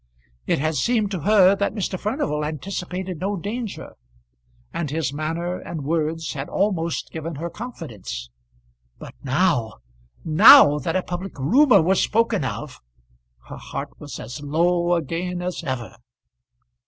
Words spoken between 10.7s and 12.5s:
that a public rumour was spoken